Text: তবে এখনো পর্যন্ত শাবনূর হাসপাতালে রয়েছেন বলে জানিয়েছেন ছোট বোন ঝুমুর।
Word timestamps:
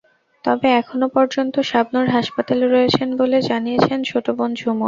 তবে 0.45 0.67
এখনো 0.79 1.07
পর্যন্ত 1.15 1.55
শাবনূর 1.69 2.07
হাসপাতালে 2.09 2.65
রয়েছেন 2.67 3.09
বলে 3.17 3.37
জানিয়েছেন 3.49 3.99
ছোট 4.09 4.25
বোন 4.37 4.51
ঝুমুর। 4.55 4.79